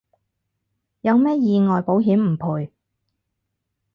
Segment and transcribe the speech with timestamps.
[1.01, 2.71] 有咩意外保險唔賠